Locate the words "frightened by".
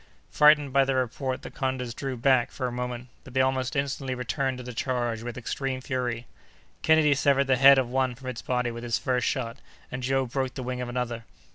0.31-0.83